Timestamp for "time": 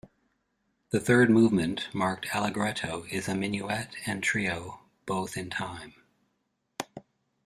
5.51-5.93